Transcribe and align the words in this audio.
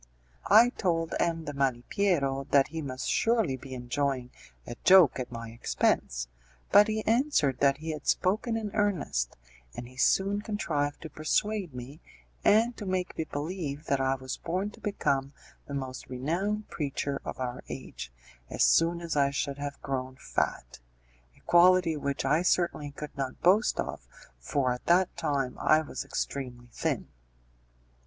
I 0.49 0.69
told 0.69 1.13
M. 1.19 1.43
de 1.45 1.53
Malipiero 1.53 2.49
that 2.49 2.69
he 2.69 2.81
must 2.81 3.07
surely 3.07 3.55
be 3.55 3.75
enjoying 3.75 4.31
a 4.65 4.73
joke 4.83 5.19
at 5.19 5.31
my 5.31 5.49
expense, 5.51 6.27
but 6.71 6.87
he 6.87 7.05
answered 7.05 7.59
that 7.59 7.77
he 7.77 7.91
had 7.91 8.07
spoken 8.07 8.57
in 8.57 8.71
earnest, 8.73 9.37
and 9.75 9.87
he 9.87 9.97
soon 9.97 10.41
contrived 10.41 11.03
to 11.03 11.09
persuade 11.11 11.75
me 11.75 12.01
and 12.43 12.75
to 12.77 12.85
make 12.87 13.15
me 13.15 13.25
believe 13.25 13.85
that 13.85 14.01
I 14.01 14.15
was 14.15 14.37
born 14.37 14.71
to 14.71 14.79
become 14.79 15.33
the 15.67 15.75
most 15.75 16.09
renowned 16.09 16.69
preacher 16.71 17.21
of 17.23 17.39
our 17.39 17.61
age 17.69 18.11
as 18.49 18.63
soon 18.63 19.01
as 19.01 19.15
I 19.15 19.29
should 19.29 19.59
have 19.59 19.79
grown 19.83 20.15
fat 20.15 20.79
a 21.37 21.41
quality 21.41 21.95
which 21.95 22.25
I 22.25 22.41
certainly 22.41 22.89
could 22.89 23.15
not 23.15 23.41
boast 23.41 23.79
of, 23.79 24.07
for 24.39 24.71
at 24.73 24.87
that 24.87 25.15
time 25.15 25.59
I 25.59 25.81
was 25.81 26.03
extremely 26.03 26.69
thin. 26.71 27.09